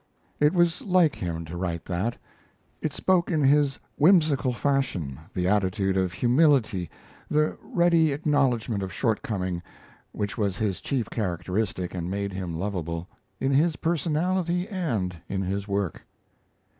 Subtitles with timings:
[0.39, 2.17] It was like him to write that.
[2.81, 6.89] It spoke in his whimsical fashion the attitude of humility,
[7.29, 9.61] the ready acknowledgment of shortcoming,
[10.11, 13.09] which was his chief characteristic and made him lovable
[13.39, 16.01] in his personality and in his work.